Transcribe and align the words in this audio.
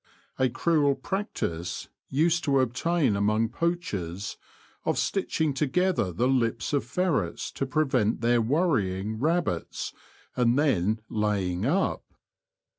A 0.39 0.49
cruel 0.49 0.95
practise 0.95 1.87
used 2.09 2.43
to 2.45 2.59
obtain 2.59 3.15
among 3.15 3.49
poachers 3.49 4.35
of 4.83 4.97
stitching 4.97 5.53
together 5.53 6.11
the 6.11 6.27
lips 6.27 6.73
of 6.73 6.83
ferrets 6.83 7.51
to 7.51 7.67
pre 7.67 7.85
vent 7.85 8.21
their 8.21 8.41
worrying 8.41 9.19
rabbits 9.19 9.93
and 10.35 10.57
then 10.57 10.95
'^ 10.95 10.99
laying 11.07 11.67
up." 11.67 12.03